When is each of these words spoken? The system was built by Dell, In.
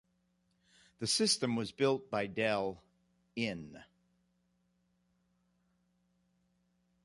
The 0.97 1.05
system 1.05 1.55
was 1.55 1.71
built 1.71 2.09
by 2.09 2.25
Dell, 2.25 2.81
In. 3.35 3.77